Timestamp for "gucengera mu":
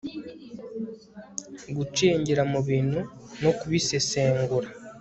1.75-2.59